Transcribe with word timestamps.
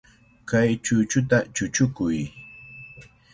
Kay 0.49 0.69
chukuta 0.83 1.37
chukukuy. 1.55 2.19